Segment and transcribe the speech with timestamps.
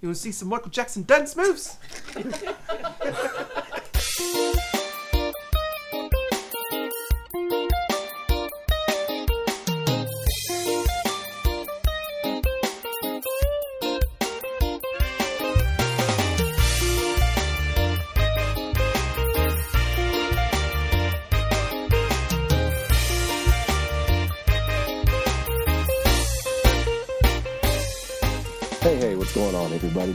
[0.00, 1.76] You want to see some Michael Jackson dance moves?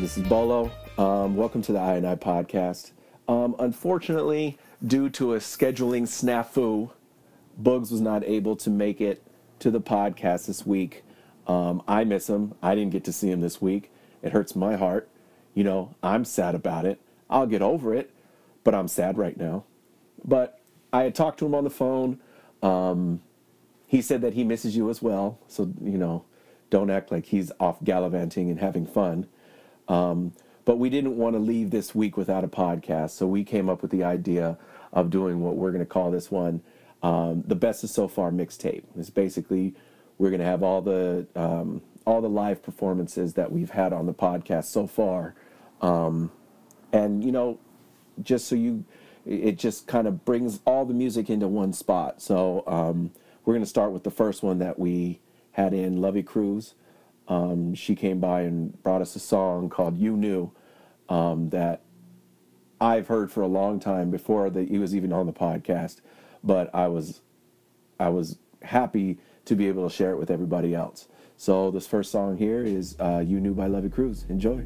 [0.06, 0.70] This is Bolo.
[1.00, 2.92] Um, welcome to the I and I podcast.
[3.28, 6.92] Um, unfortunately, due to a scheduling snafu,
[7.58, 9.24] Bugs was not able to make it
[9.58, 11.04] to the podcast this week.
[11.48, 12.54] Um, I miss him.
[12.62, 13.92] I didn't get to see him this week.
[14.22, 15.10] It hurts my heart.
[15.56, 17.02] You know, I'm sad about it.
[17.28, 18.14] I'll get over it,
[18.64, 19.64] but I'm sad right now.
[20.24, 20.62] But
[20.94, 22.20] I had talked to him on the phone.
[22.62, 23.24] Um,
[23.88, 25.40] he said that he misses you as well.
[25.48, 26.26] So, you know,
[26.70, 29.26] don't act like he's off gallivanting and having fun.
[29.88, 30.34] Um,
[30.66, 33.12] but we didn't want to leave this week without a podcast.
[33.12, 34.58] So we came up with the idea
[34.92, 36.62] of doing what we're going to call this one
[37.06, 38.84] um, the best of so far mixtape.
[38.98, 39.76] It's basically
[40.18, 44.08] we're going to have all the um, all the live performances that we've had on
[44.08, 45.36] the podcast so far,
[45.82, 46.32] um,
[46.92, 47.60] and you know,
[48.24, 48.86] just so you,
[49.24, 52.22] it just kind of brings all the music into one spot.
[52.24, 53.12] So um,
[53.44, 55.20] we're going to start with the first one that we
[55.52, 56.74] had in Lovey Cruz.
[57.28, 60.52] Um, she came by and brought us a song called "You Knew"
[61.10, 61.82] um, that
[62.80, 66.02] I've heard for a long time before that he was even on the podcast.
[66.44, 67.22] But I was
[68.00, 71.08] I was happy to be able to share it with everybody else.
[71.38, 74.26] So this first song here is uh, "You Knew" by Lovey Cruz.
[74.30, 74.66] Enjoy.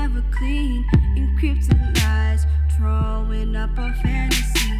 [0.00, 0.84] Never clean.
[1.16, 4.70] Encrypted lies, drawing up a fantasy.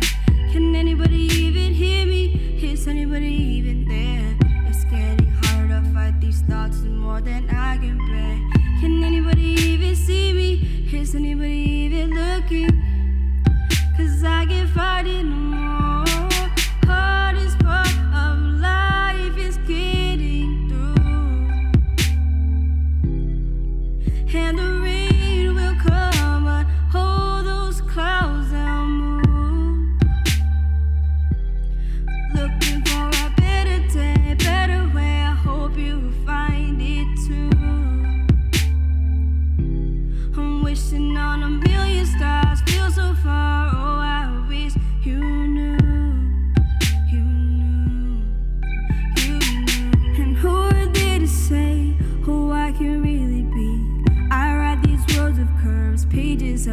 [0.52, 2.22] Can anybody even hear me?
[2.62, 4.30] Is anybody even there?
[4.68, 8.36] It's getting harder to fight these thoughts more than I can bear.
[8.80, 10.50] Can anybody even see me?
[10.92, 12.70] Is anybody even looking?
[13.96, 15.87] Cause I get fighting no more.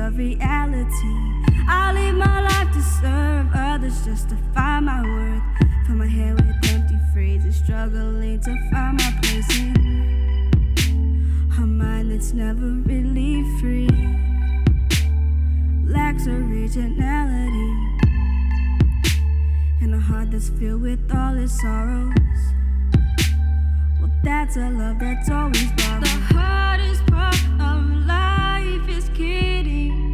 [0.05, 1.15] Of reality.
[1.67, 5.41] I live my life to serve others just to find my worth.
[5.87, 9.73] Fill my head with empty phrases, struggling to find my place in
[11.57, 13.87] a mind that's never really free
[15.87, 17.71] lacks originality
[19.81, 22.13] and a heart that's filled with all its sorrows
[24.01, 28.34] well that's a love that's always borrowed the hardest part of life
[29.19, 30.04] is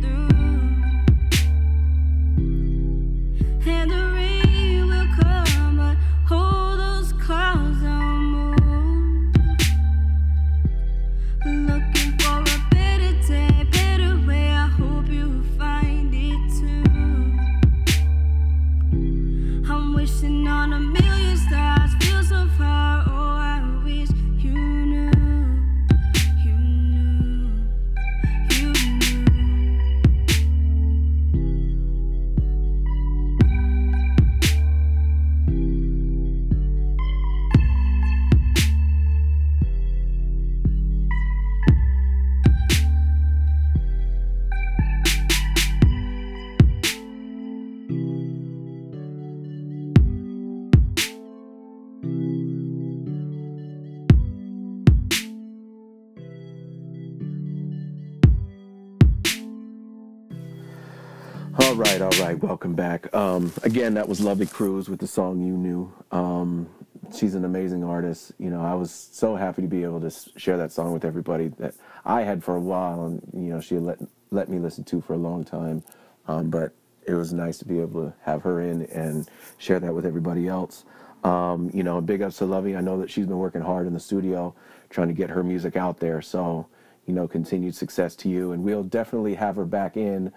[62.21, 62.41] right.
[62.41, 63.13] Welcome back.
[63.15, 66.69] Um, again, that was Lovey Cruz with the song "You Knew." Um,
[67.15, 68.31] she's an amazing artist.
[68.37, 71.47] You know, I was so happy to be able to share that song with everybody
[71.57, 71.73] that
[72.05, 75.13] I had for a while, and you know, she let let me listen to for
[75.13, 75.83] a long time.
[76.27, 76.73] Um, but
[77.07, 79.27] it was nice to be able to have her in and
[79.57, 80.85] share that with everybody else.
[81.23, 82.75] Um, you know, big ups to Lovey.
[82.75, 84.53] I know that she's been working hard in the studio
[84.89, 86.21] trying to get her music out there.
[86.21, 86.67] So,
[87.05, 88.51] you know, continued success to you.
[88.51, 90.31] And we'll definitely have her back in.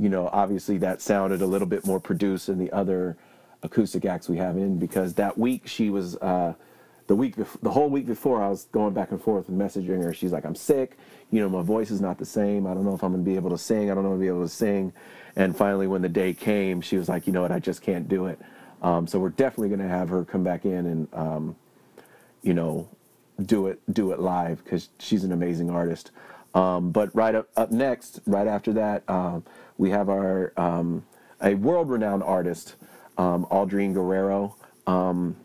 [0.00, 3.18] You know, obviously that sounded a little bit more produced than the other
[3.62, 6.54] acoustic acts we have in because that week she was uh,
[7.06, 10.02] the week bef- the whole week before I was going back and forth and messaging
[10.02, 10.14] her.
[10.14, 10.96] She's like, I'm sick.
[11.30, 12.66] You know, my voice is not the same.
[12.66, 13.90] I don't know if I'm gonna be able to sing.
[13.90, 14.92] I don't know if I'm gonna be able to sing.
[15.36, 18.08] And finally, when the day came, she was like, you know what, I just can't
[18.08, 18.40] do it.
[18.82, 21.56] Um, so we're definitely gonna have her come back in and um,
[22.42, 22.88] you know
[23.44, 26.10] do it do it live because she's an amazing artist.
[26.54, 29.44] Um, but right up, up next, right after that, um,
[29.78, 31.04] we have our um,
[31.42, 32.76] a world-renowned artist,
[33.18, 34.56] um, Aldrine Guerrero.
[34.86, 35.36] Um,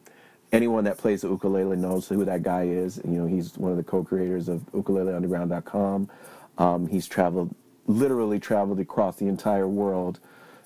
[0.52, 3.02] anyone that plays the ukulele knows who that guy is.
[3.06, 6.10] You know, he's one of the co-creators of ukuleleunderground.com.
[6.58, 7.56] Um, he's traveled,
[7.88, 10.20] literally traveled across the entire world,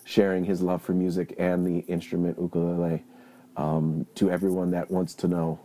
[0.05, 3.03] sharing his love for music and the instrument ukulele
[3.57, 5.59] um, to everyone that wants to know.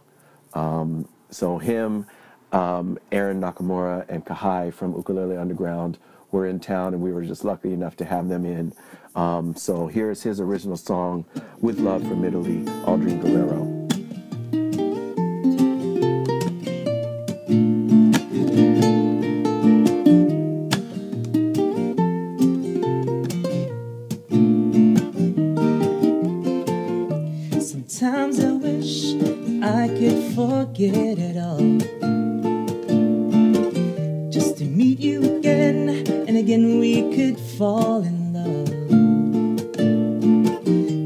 [1.31, 2.07] So him,
[2.55, 5.99] um, Aaron Nakamura, and Kahai from Ukulele Underground
[6.31, 8.73] were in town, and we were just lucky enough to have them in.
[9.17, 11.25] Um, so here's his original song,
[11.61, 13.73] "With Love from Italy," Aldrine Guerrero.
[27.61, 29.15] Sometimes I wish
[29.63, 32.14] I could forget it all.
[35.65, 35.89] Again,
[36.29, 38.69] and again we could fall in love.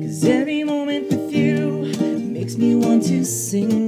[0.03, 3.88] Cause every moment with you makes me want to sing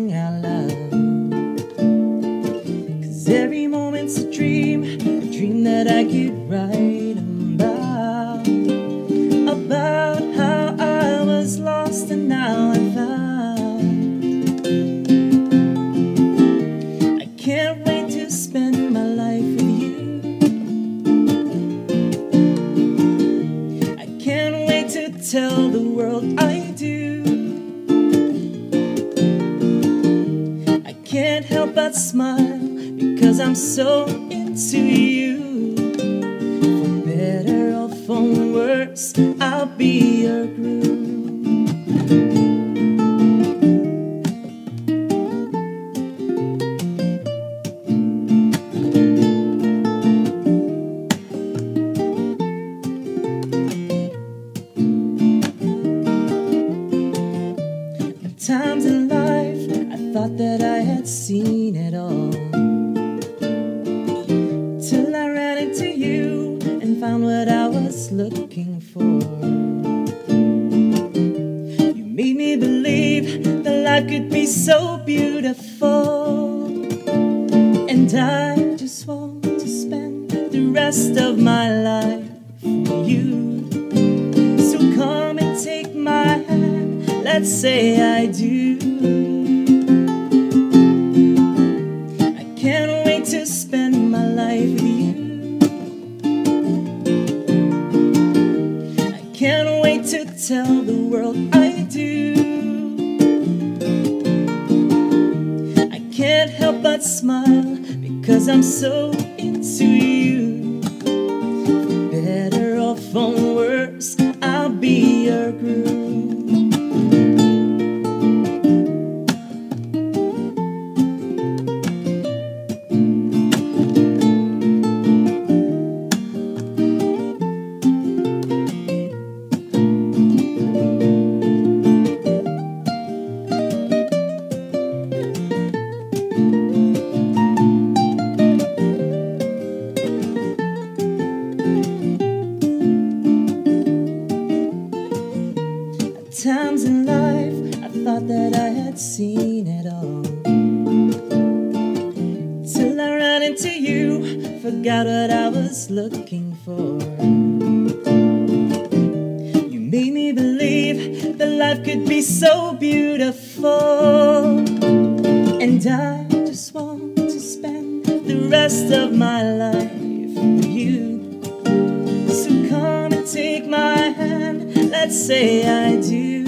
[175.70, 176.44] I do.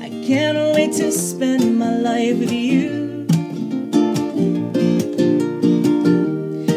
[0.00, 3.26] I can't wait to spend my life with you.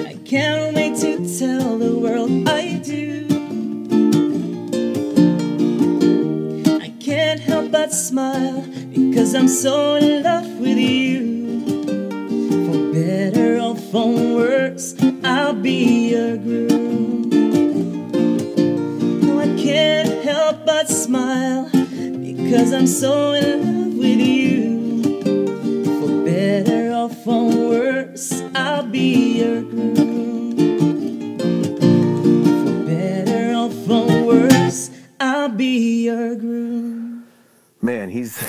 [0.08, 3.28] I can't wait to tell the world I do.
[6.82, 11.62] I can't help but smile because I'm so in love with you.
[12.66, 16.07] For better or for worse, I'll be
[21.08, 21.70] smile.
[21.72, 25.22] Because I'm so in love with you.
[26.02, 30.58] For better or for worse, I'll be your groom.
[32.66, 34.90] For better or for worse,
[35.22, 37.26] I'll be your groom.
[37.82, 38.44] Man, he's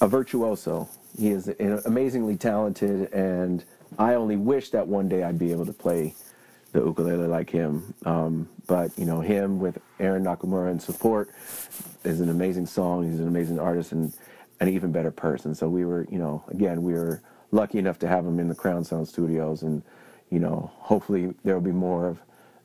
[0.00, 0.88] a virtuoso.
[1.18, 1.48] He is
[1.84, 3.64] amazingly talented, and
[3.98, 6.14] I only wish that one day I'd be able to play
[6.72, 7.94] the ukulele like him.
[8.04, 11.30] Um, but you know, him with Aaron Nakamura in support
[12.04, 13.10] is an amazing song.
[13.10, 14.12] He's an amazing artist and
[14.60, 15.54] an even better person.
[15.54, 18.54] So we were, you know, again, we were lucky enough to have him in the
[18.54, 19.82] Crown Sound Studios, and
[20.30, 22.20] you know, hopefully there will be more of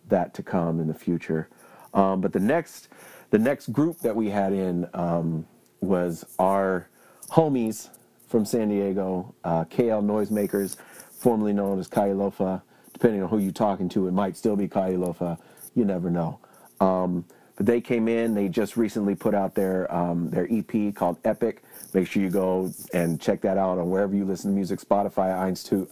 [0.09, 1.47] that to come in the future.
[1.93, 2.89] Um, but the next,
[3.29, 5.45] the next group that we had in um,
[5.79, 6.89] was our
[7.29, 7.89] homies
[8.27, 10.75] from San Diego, uh, KL Noisemakers,
[11.11, 12.61] formerly known as Kailofa.
[13.03, 15.37] Depending on who you're talking to, it might still be Kailofa.
[15.75, 16.39] You never know.
[16.79, 17.25] Um,
[17.57, 18.33] but they came in.
[18.33, 21.63] They just recently put out their um, their EP called Epic.
[21.93, 25.35] Make sure you go and check that out on wherever you listen to music, Spotify,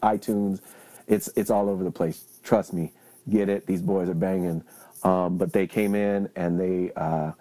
[0.02, 0.62] iTunes.
[1.06, 2.24] It's it's all over the place.
[2.44, 2.94] Trust me,
[3.30, 3.66] get it.
[3.66, 4.64] These boys are banging.
[5.04, 7.34] Um, but they came in and they uh,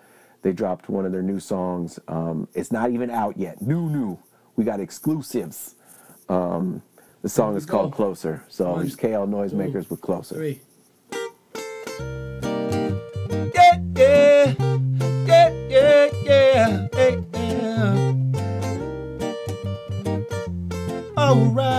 [0.42, 2.00] they dropped one of their new songs.
[2.08, 3.62] Um, it's not even out yet.
[3.62, 4.18] New, new.
[4.56, 5.76] We got exclusives.
[6.28, 6.82] Um,
[7.22, 7.96] the song is called go.
[7.96, 8.44] Closer.
[8.48, 10.34] So One, it's KL Noisemakers with Closer.
[10.36, 10.60] Three.
[13.54, 14.54] Yeah, yeah,
[15.26, 18.14] yeah, yeah, yeah, yeah, yeah.
[21.18, 21.69] Alright,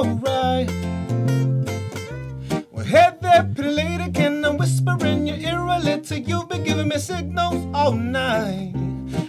[0.00, 0.70] alright.
[2.72, 6.16] Well, hey there, pretty lady, can I whisper in your ear a little?
[6.16, 8.72] You've been giving me signals all night.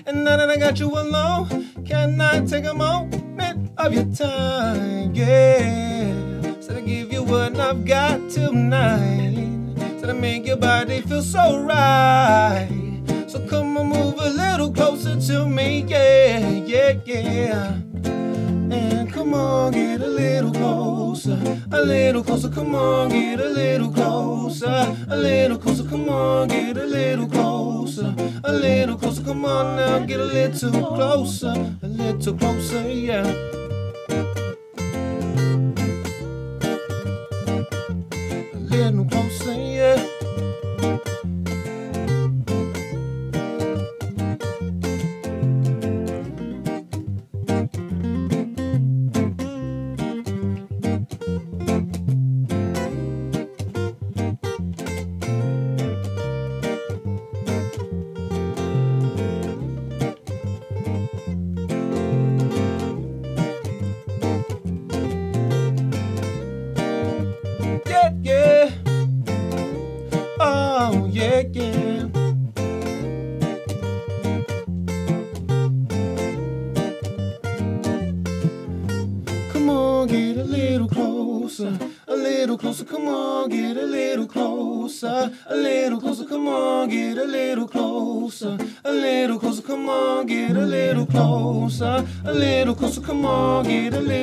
[0.05, 5.13] And now that I got you alone, can I take a moment of your time?
[5.13, 6.41] Yeah.
[6.61, 9.49] So to give you what I've got tonight.
[9.99, 12.69] So to make your body feel so right.
[13.27, 17.73] So come and move a little closer to me, yeah, yeah, yeah.
[18.73, 21.37] And come on, get a little closer,
[21.71, 22.49] a little closer.
[22.49, 25.87] Come on, get a little closer, a little closer.
[25.87, 29.23] Come on, get a little closer, a little closer.
[29.23, 33.60] Come on now, get a little closer, a little closer, yeah.
[91.81, 93.01] Closer, a little closer.
[93.01, 94.20] Come on, get a little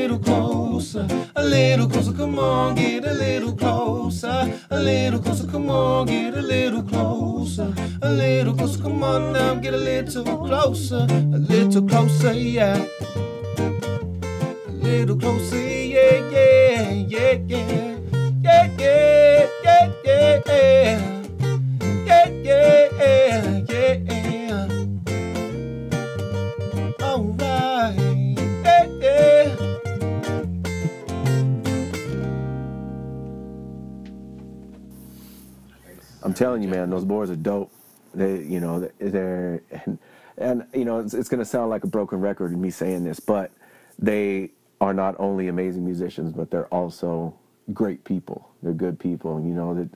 [36.38, 37.70] telling you, man, those boys are dope.
[38.14, 39.98] They, you know, they're and,
[40.38, 43.04] and you know, it's, it's going to sound like a broken record in me saying
[43.04, 43.50] this, but
[43.98, 47.34] they are not only amazing musicians, but they're also
[47.72, 48.48] great people.
[48.62, 49.40] They're good people.
[49.40, 49.90] You know that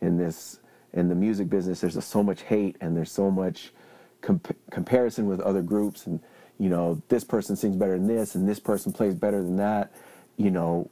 [0.00, 0.60] in this
[0.92, 3.72] in the music business, there's so much hate and there's so much
[4.22, 6.20] comp- comparison with other groups, and
[6.58, 9.92] you know this person sings better than this, and this person plays better than that.
[10.36, 10.90] You know,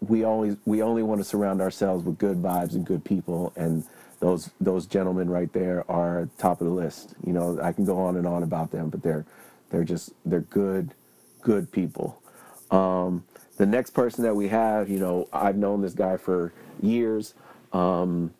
[0.00, 3.84] we always we only want to surround ourselves with good vibes and good people, and
[4.20, 7.14] those those gentlemen right there are top of the list.
[7.26, 9.24] You know, I can go on and on about them, but they're
[9.70, 10.94] they're just they're good
[11.42, 12.20] good people.
[12.70, 13.24] Um,
[13.56, 17.34] the next person that we have, you know, I've known this guy for years.
[17.72, 18.34] Um,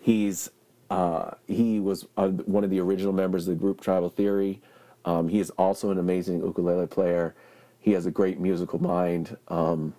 [0.00, 0.50] he's
[0.90, 4.60] uh, he was uh, one of the original members of the group Tribal Theory.
[5.04, 7.34] Um, he is also an amazing ukulele player.
[7.80, 9.36] He has a great musical mind.
[9.48, 9.94] Um,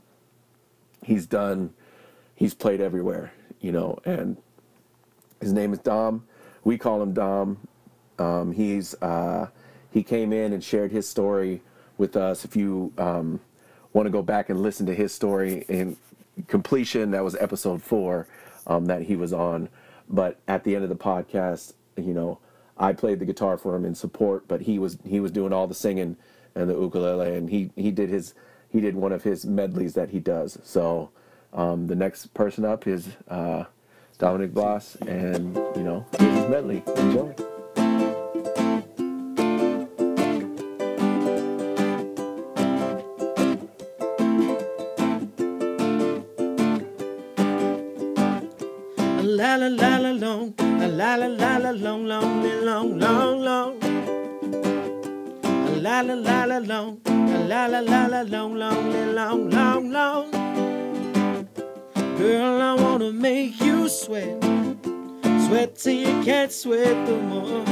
[1.04, 1.74] he's done,
[2.36, 4.38] he's played everywhere, you know, and
[5.42, 6.26] his name is Dom.
[6.64, 7.58] We call him Dom.
[8.20, 9.48] Um, he's uh,
[9.92, 11.62] he came in and shared his story
[11.98, 12.46] with us.
[12.46, 13.40] If you um,
[13.94, 15.98] want to go back and listen to his story in
[16.48, 18.28] completion, that was episode four
[18.68, 19.70] um, that he was on.
[20.10, 22.40] But at the end of the podcast, you know,
[22.78, 25.68] I played the guitar for him in support, but he was he was doing all
[25.68, 26.18] the singing
[26.56, 28.34] and the ukulele, and he he did his
[28.70, 30.58] he did one of his medleys that he does.
[30.64, 31.12] So
[31.54, 33.66] um, the next person up is uh,
[34.18, 36.84] Dominic Blas, and you know, here's his medley.
[36.98, 37.34] Enjoy.
[49.24, 53.80] La la la la long, la la la la long, long, long, long, long.
[55.82, 57.00] La la la la long,
[57.50, 60.44] la la la la long, long, long, long, long.
[62.18, 64.42] Girl, I wanna make you sweat,
[65.46, 67.66] sweat till you can't sweat no more.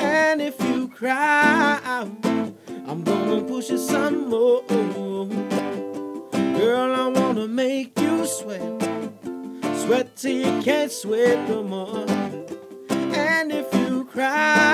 [0.00, 4.62] And if you cry, I'm gonna push you some more.
[6.58, 8.62] Girl, I wanna make you sweat.
[9.82, 12.06] Sweat till you can't sweat no more.
[13.14, 14.73] And if you cry,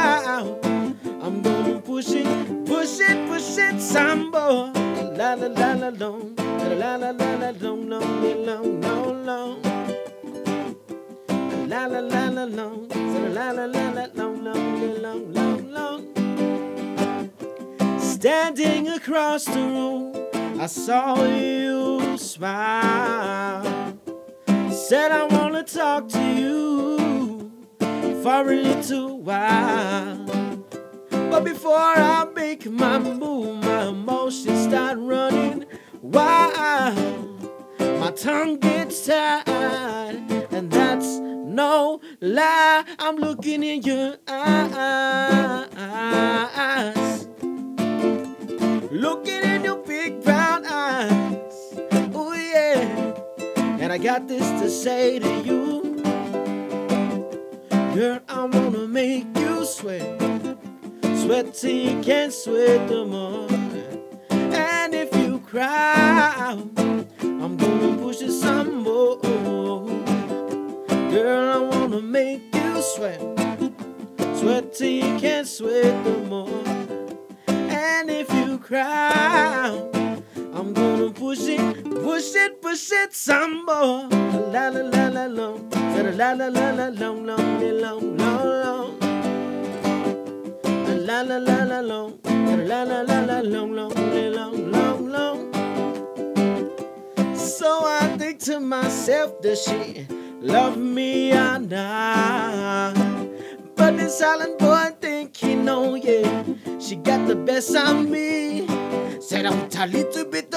[2.00, 4.72] push it, push it, push it some more.
[5.18, 9.62] La la la la long, la la la la long, long, long, long, long.
[11.68, 12.88] La la la la long,
[13.34, 16.06] la la la la long, long, long, long, long.
[17.98, 20.14] Standing across the room,
[20.58, 23.62] I saw you smile.
[24.70, 27.50] Said I wanna talk to you
[28.22, 30.29] for a little while.
[31.44, 35.64] Before I make my move, my emotions start running
[36.00, 37.50] wild.
[37.78, 39.46] My tongue gets tied,
[40.50, 42.84] and that's no lie.
[42.98, 45.66] I'm looking in your eyes,
[48.90, 51.74] looking in your big brown eyes.
[52.14, 53.14] Oh yeah.
[53.78, 55.59] And I got this to say to you.
[61.52, 63.19] Sweat can't sweat no more.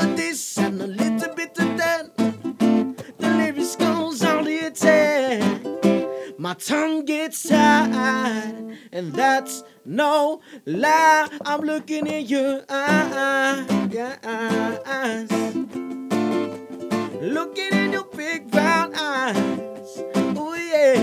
[0.03, 2.15] Of this and a little bit of that.
[2.17, 5.41] The lyrics goes on the attack.
[6.37, 11.29] My tongue gets tied, and that's no lie.
[11.45, 13.69] I'm looking in your eyes,
[17.21, 20.03] looking in your big brown eyes.
[20.35, 20.99] Oh yeah,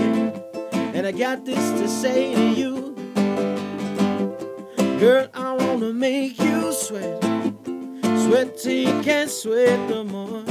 [0.93, 2.95] and I got this to say to you,
[4.99, 5.27] girl.
[5.33, 7.30] I wanna make you sweat.
[8.23, 10.43] Sweat till you can't sweat no more.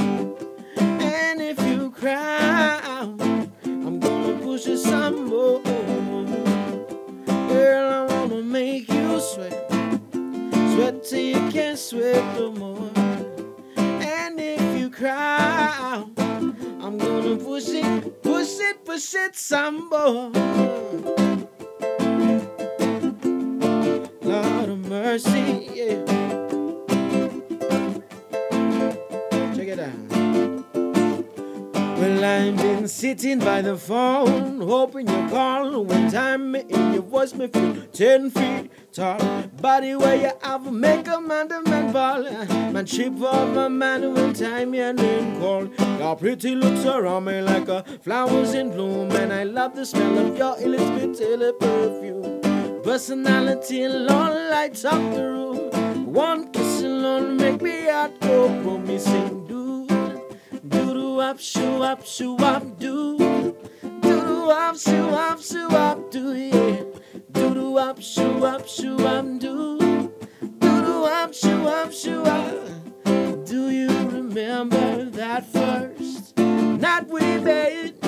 [0.77, 5.61] And if you cry, I'm gonna push it some more.
[7.49, 9.71] Girl, I wanna make you sweat.
[10.73, 12.89] Sweat till you can't sweat no more.
[13.77, 16.03] And if you cry,
[16.81, 20.31] I'm gonna push it, push it, push it some more.
[24.21, 26.20] Lord of mercy, yeah.
[32.41, 35.83] I've been sitting by the phone, hoping you call.
[35.85, 39.19] One time me in your voice me feel ten feet tall.
[39.61, 42.23] Body where you have a make a man the man ball.
[42.73, 45.67] Man chip off my man one time your name call.
[45.99, 50.17] Your pretty looks around me like a flowers in bloom, and I love the smell
[50.17, 52.81] of your Elizabeth Taylor perfume.
[52.81, 56.11] Personality alone lights up the room.
[56.11, 58.87] One kiss alone make me heart go boom.
[58.87, 58.97] Me
[61.21, 63.17] up shoo up shoo up do
[64.01, 66.83] do up shoo up shoo up do yeah
[67.31, 73.45] do do up shoo up shoo up do do do up shoo up shoo up.
[73.45, 78.01] Do you remember that first night we made?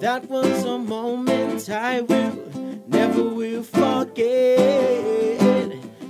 [0.00, 4.18] That was a moment I will never will forget.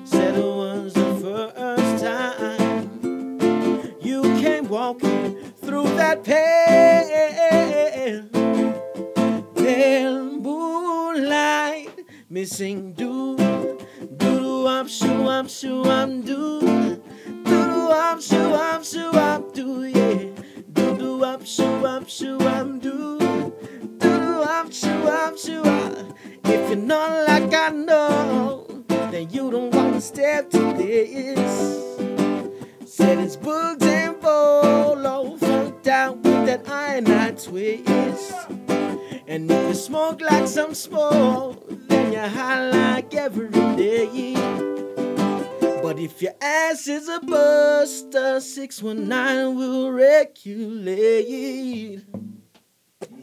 [0.04, 2.43] Said it was the first time
[4.74, 8.28] walking through that pale,
[9.54, 11.90] pale moonlight.
[12.28, 13.78] Missing do, do
[14.16, 17.00] do up, shoo up, shoo up, do,
[17.44, 20.24] do up, shoo up, shoo up, do yeah,
[20.72, 23.52] do do up, shoo up, shoo up, do,
[23.98, 26.16] do up, shoo up, shoo up.
[26.46, 31.93] If you're not like I know, then you don't wanna step to this.
[32.96, 38.32] Said it's books and polo, funked out with that iron twist.
[39.26, 44.34] And if you smoke like some smoke, then you high like every day.
[45.82, 50.84] But if your ass is a buster, 619 will regulate.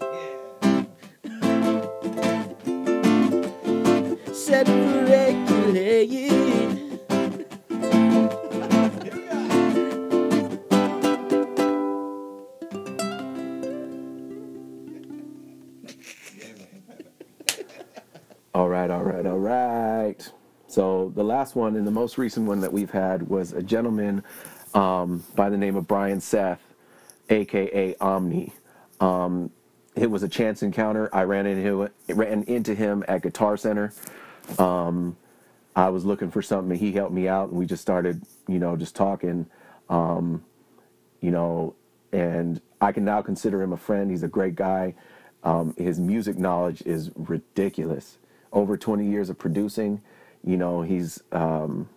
[0.01, 0.83] Yeah.
[4.33, 4.67] Said
[5.07, 6.80] regulate.
[18.61, 20.31] All right, all right, all right.
[20.67, 24.21] So the last one and the most recent one that we've had was a gentleman
[24.75, 26.61] um, by the name of Brian Seth,
[27.31, 28.53] aka Omni.
[28.99, 29.49] Um,
[29.95, 31.09] it was a chance encounter.
[31.11, 33.93] I ran into ran into him at Guitar Center.
[34.59, 35.17] Um,
[35.75, 38.59] I was looking for something, and he helped me out, and we just started, you
[38.59, 39.47] know, just talking.
[39.89, 40.45] Um,
[41.19, 41.73] you know,
[42.11, 44.11] and I can now consider him a friend.
[44.11, 44.93] He's a great guy.
[45.43, 48.19] Um, his music knowledge is ridiculous.
[48.51, 50.01] Over 20 years of producing,
[50.43, 51.87] you know, he's um,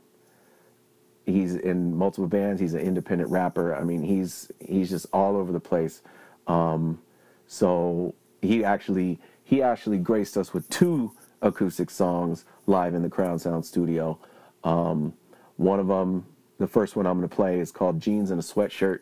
[1.27, 2.61] he's in multiple bands.
[2.61, 3.75] He's an independent rapper.
[3.75, 6.03] I mean, he's he's just all over the place.
[6.47, 7.01] Um,
[7.47, 11.13] so he actually he actually graced us with two
[11.43, 14.19] acoustic songs live in the Crown Sound Studio.
[14.63, 15.15] Um,
[15.57, 16.27] one of them,
[16.59, 19.01] the first one I'm going to play, is called "Jeans and a Sweatshirt."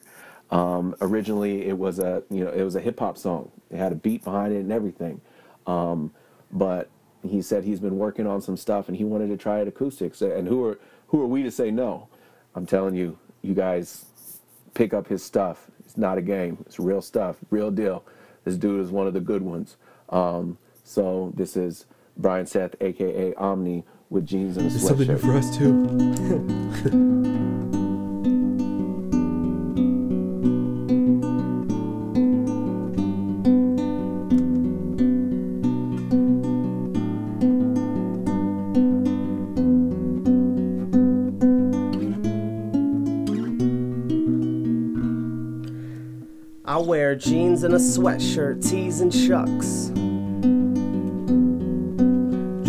[0.51, 3.51] Um, originally, it was a you know it was a hip hop song.
[3.71, 5.21] It had a beat behind it and everything.
[5.67, 6.13] Um,
[6.51, 6.91] but
[7.29, 10.23] he said he's been working on some stuff and he wanted to try it acoustics.
[10.23, 12.09] And who are who are we to say no?
[12.55, 14.07] I'm telling you, you guys
[14.75, 15.71] pick up his stuff.
[15.81, 16.59] It's not a game.
[16.67, 18.05] It's real stuff, real deal.
[18.45, 19.77] This dude is one of the good ones.
[20.09, 25.19] Um, so this is Brian Seth, aka Omni, with jeans and a There's something new
[25.19, 27.29] for us too.
[47.63, 49.93] jeans and a sweatshirt, tees and chucks.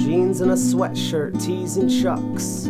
[0.03, 2.67] Jeans and a sweatshirt, tees and chucks.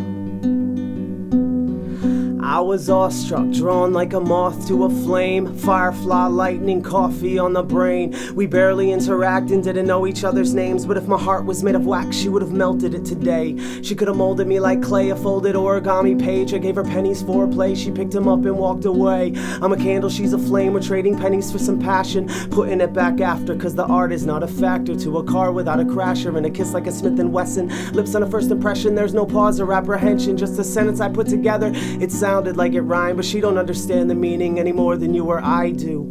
[2.64, 5.54] I was awestruck, drawn like a moth to a flame.
[5.54, 8.16] Firefly, lightning, coffee on the brain.
[8.36, 10.86] We barely interacted, didn't know each other's names.
[10.86, 13.58] But if my heart was made of wax, she would have melted it today.
[13.82, 16.54] She could have molded me like clay, a folded origami page.
[16.54, 17.76] I gave her pennies for a play.
[17.76, 19.34] She picked them up and walked away.
[19.62, 20.72] I'm a candle, she's a flame.
[20.72, 22.30] We're trading pennies for some passion.
[22.50, 25.82] Putting it back after, cause the art is not a factor to a car without
[25.82, 27.68] a crasher and a kiss like a Smith and Wesson.
[27.92, 30.38] Lips on a first impression, there's no pause or apprehension.
[30.38, 31.74] Just a sentence I put together.
[31.76, 35.14] It sounded sounded like it rhymed, but she don't understand the meaning any more than
[35.14, 36.08] you or I do.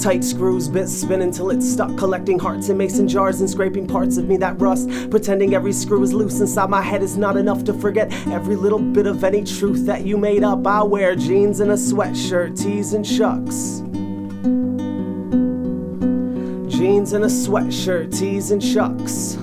[0.00, 4.16] Tight screws, bits spin until it's stuck, collecting hearts in mason jars and scraping parts
[4.16, 4.88] of me that rust.
[5.10, 8.78] Pretending every screw is loose inside my head is not enough to forget every little
[8.78, 10.66] bit of any truth that you made up.
[10.66, 13.82] I wear jeans and a sweatshirt, tees and shucks.
[16.76, 19.36] Jeans and a sweatshirt, tees and shucks.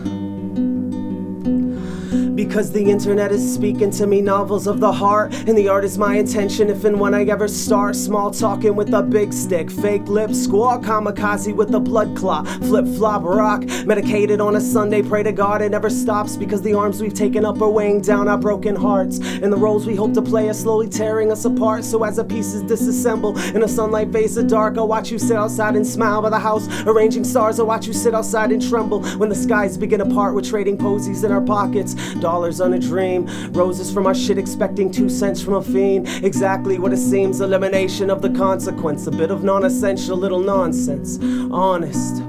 [2.52, 5.98] Because the internet is speaking to me novels of the heart, and the art is
[5.98, 6.70] my intention.
[6.70, 10.82] If and when I ever start small talking with a big stick, fake lip squawk,
[10.82, 15.02] kamikaze with a blood clot, flip flop rock, medicated on a Sunday.
[15.02, 18.28] Pray to God it never stops because the arms we've taken up are weighing down
[18.28, 21.86] our broken hearts, and the roles we hope to play are slowly tearing us apart.
[21.86, 25.38] So as the pieces disassemble in a sunlight face of dark, I watch you sit
[25.38, 27.62] outside and smile by the house, arranging stars.
[27.62, 30.36] I watch you sit outside and tremble when the skies begin to part.
[30.36, 31.96] We're trading posies in our pockets
[32.42, 33.28] dollars on a dream.
[33.52, 36.08] Roses from our shit, expecting two cents from a fiend.
[36.24, 39.06] Exactly what it seems elimination of the consequence.
[39.06, 41.20] A bit of non essential little nonsense.
[41.52, 42.24] Honest.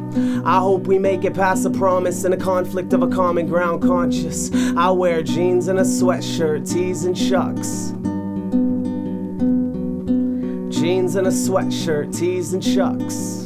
[0.44, 3.80] I hope we make it past the promise and a conflict of a common ground
[3.80, 4.50] conscious.
[4.76, 7.92] I wear jeans and a sweatshirt, tees and chucks.
[10.78, 13.41] Jeans and a sweatshirt, tees and chucks.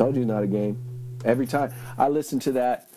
[0.00, 0.78] Told you not a game.
[1.26, 2.88] Every time I listen to that,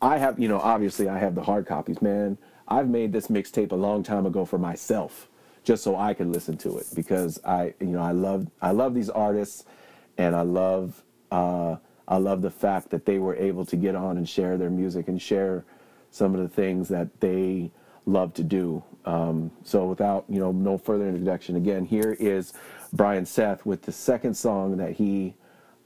[0.00, 2.38] I have, you know, obviously I have the hard copies, man.
[2.68, 5.28] I've made this mixtape a long time ago for myself,
[5.64, 8.94] just so I could listen to it because I, you know, I love, I love
[8.94, 9.64] these artists,
[10.18, 14.16] and I love, uh, I love the fact that they were able to get on
[14.16, 15.64] and share their music and share
[16.12, 17.72] some of the things that they
[18.04, 18.84] love to do.
[19.04, 22.52] Um, so without, you know, no further introduction, again, here is
[22.92, 25.34] Brian Seth with the second song that he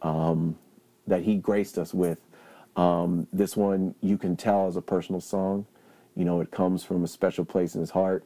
[0.02, 0.56] um,
[1.06, 2.20] that he graced us with.
[2.76, 5.66] Um, this one you can tell is a personal song.
[6.16, 8.24] You know, it comes from a special place in his heart.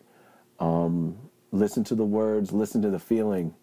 [0.61, 1.17] Um,
[1.53, 3.55] listen to the words, listen to the feeling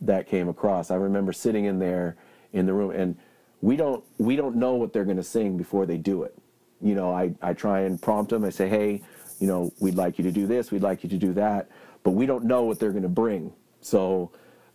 [0.00, 0.90] that came across.
[0.90, 2.16] I remember sitting in there
[2.52, 3.16] in the room, and
[3.60, 6.34] we don't we don't know what they're going to sing before they do it.
[6.80, 8.44] You know, I I try and prompt them.
[8.44, 9.02] I say, hey,
[9.38, 11.70] you know, we'd like you to do this, we'd like you to do that,
[12.02, 13.52] but we don't know what they're going to bring.
[13.80, 14.30] So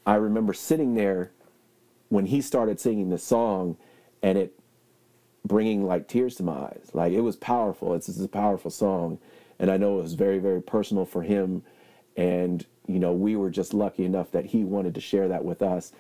[0.05, 1.31] I remember sitting there
[2.12, 3.78] when he started singing the song
[4.21, 4.54] and it
[5.45, 6.89] bringing like tears to my eyes.
[6.93, 7.93] Like it was powerful.
[7.93, 9.17] It's, it's a powerful song.
[9.58, 11.63] And I know it was very, very personal for him.
[12.17, 15.62] And, you know, we were just lucky enough that he wanted to share that with
[15.62, 15.93] us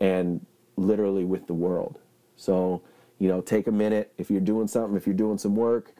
[0.00, 0.44] and
[0.76, 1.98] literally with the world.
[2.36, 2.82] So,
[3.18, 5.92] you know, take a minute if you're doing something, if you're doing some work,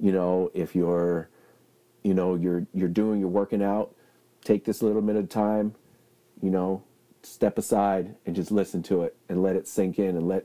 [0.00, 1.28] you know, if you're,
[2.02, 3.94] you know, you're you're doing, you're working out,
[4.42, 5.76] take this little bit of time,
[6.42, 6.82] you know,
[7.22, 10.44] step aside and just listen to it and let it sink in and let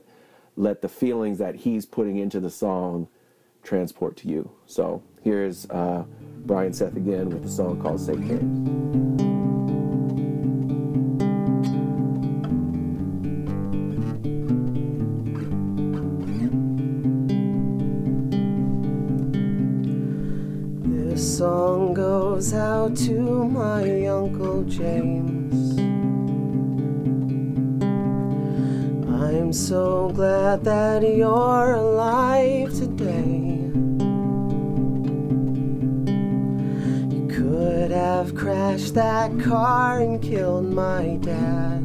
[0.56, 3.08] let the feelings that he's putting into the song
[3.62, 4.50] transport to you.
[4.66, 6.04] So here's uh,
[6.44, 9.28] Brian Seth again with the song called Kings.
[20.84, 25.87] This song goes out to my Uncle James.
[29.48, 33.70] I'm so glad that you're alive today.
[37.16, 41.80] You could have crashed that car and killed my dad.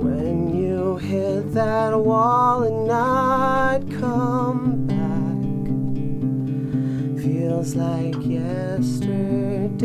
[0.00, 5.42] When you hit that wall and not come back
[7.20, 9.80] feels like yesterday.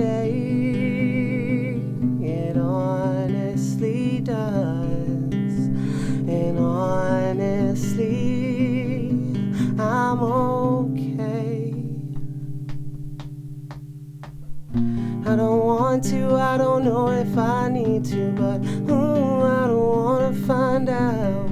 [15.35, 20.03] I don't want to, I don't know if I need to, but ooh, I don't
[20.05, 21.49] wanna find out.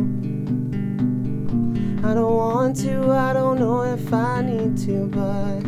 [2.09, 5.65] I don't want to, I don't know if I need to, but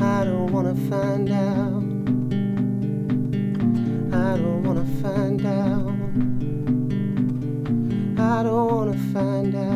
[0.00, 1.82] I don't wanna find out.
[4.14, 5.90] I don't wanna find out.
[8.20, 9.75] I don't wanna find out.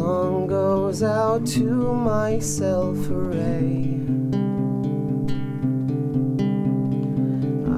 [0.00, 4.00] Song goes out to myself, hooray.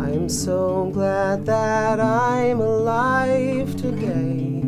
[0.04, 4.62] I'm so glad that I'm alive today.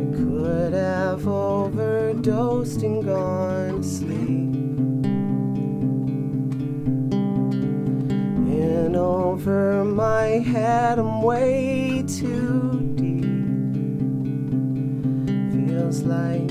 [0.00, 4.52] I could have overdosed and gone to sleep.
[8.68, 12.69] In over my head, I'm way too
[15.90, 16.49] Feels like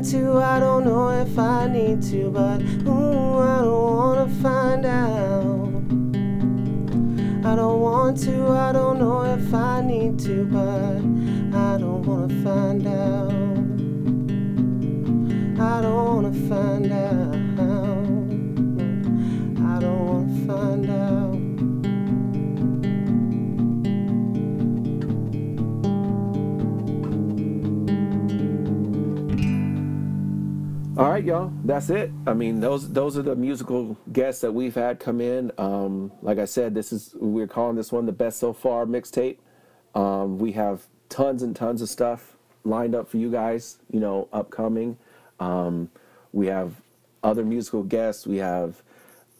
[0.00, 4.86] want to, I don't know if I need to, but ooh, I don't wanna find
[4.86, 5.68] out.
[7.44, 10.89] I don't want to, I don't know if I need to, but
[31.00, 31.50] All right, y'all.
[31.64, 32.10] That's it.
[32.26, 35.50] I mean, those those are the musical guests that we've had come in.
[35.56, 39.38] Um, like I said, this is we're calling this one the best so far mixtape.
[39.94, 43.78] Um, we have tons and tons of stuff lined up for you guys.
[43.90, 44.98] You know, upcoming.
[45.38, 45.90] Um,
[46.32, 46.74] we have
[47.22, 48.26] other musical guests.
[48.26, 48.82] We have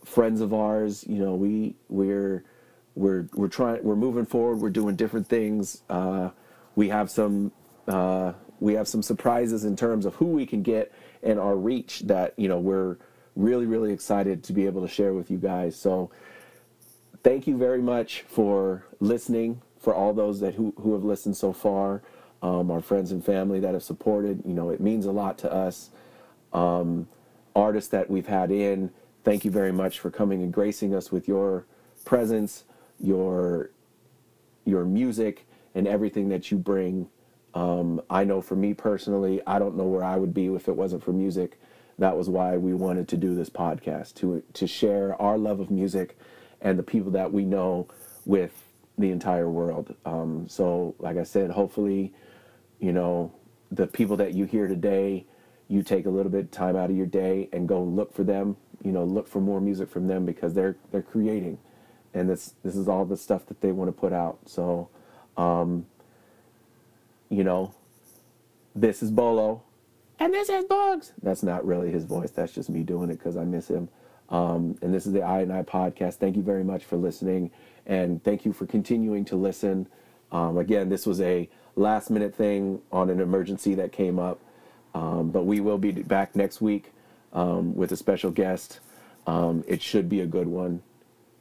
[0.03, 1.05] friends of ours.
[1.07, 2.43] You know, we we're
[2.95, 4.63] we're we're trying we're moving forward.
[4.63, 5.83] We're doing different things.
[5.91, 6.31] Uh,
[6.75, 7.53] we have some
[7.87, 10.91] uh, we have some surprises in terms of who we can get
[11.23, 12.97] and our reach that you know we're
[13.37, 15.77] really really excited to be able to share with you guys.
[15.77, 16.11] So
[17.23, 19.63] thank you very much for listening.
[19.79, 22.03] For all those that who who have listened so far,
[22.43, 25.53] um, our friends and family that have supported, you know, it means a lot to
[25.53, 25.91] us.
[26.53, 27.09] Um,
[27.55, 28.91] artists that we've had in,
[29.25, 31.67] thank you very much for coming and gracing us with your
[32.05, 32.65] presence,
[32.99, 33.71] your
[34.65, 37.09] your music, and everything that you bring.
[37.55, 40.77] Um, I know for me personally, I don't know where I would be if it
[40.77, 41.61] wasn't for music.
[41.99, 45.71] That was why we wanted to do this podcast to to share our love of
[45.71, 46.17] music
[46.61, 47.89] and the people that we know
[48.25, 48.65] with
[48.99, 49.95] the entire world.
[50.05, 52.13] Um, so, like I said, hopefully,
[52.79, 53.33] you know,
[53.71, 55.27] the people that you hear today,
[55.69, 58.25] you take a little bit of time out of your day and go look for
[58.25, 58.57] them.
[58.83, 61.59] You know, look for more music from them because they're they're creating,
[62.15, 64.39] and this this is all the stuff that they want to put out.
[64.47, 64.89] So,
[65.37, 65.87] um,
[67.31, 67.75] you know,
[68.75, 69.63] this is Bolo,
[70.19, 71.13] and this is Bugs.
[71.23, 72.31] That's not really his voice.
[72.31, 73.89] That's just me doing it because I miss him.
[74.29, 76.15] Um, and this is the I and I podcast.
[76.17, 77.51] Thank you very much for listening,
[77.87, 79.89] and thank you for continuing to listen.
[80.31, 84.41] Um, again, this was a last minute thing on an emergency that came up,
[84.95, 86.93] um, but we will be back next week
[87.33, 88.81] um, with a special guest.
[89.27, 90.83] Um, it should be a good one.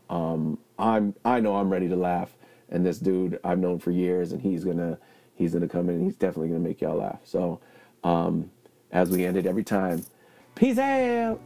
[0.09, 2.35] Um, I'm I know I'm ready to laugh,
[2.69, 4.97] and this dude I've known for years, and he's gonna
[5.39, 5.95] he's gonna come in.
[5.95, 7.21] and He's definitely gonna make y'all laugh.
[7.23, 7.59] So,
[8.03, 8.51] um,
[8.91, 10.05] as we end it every time,
[10.53, 11.39] peace out.